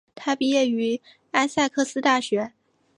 [0.15, 0.99] 他毕业于
[1.29, 2.53] 艾塞克斯大学。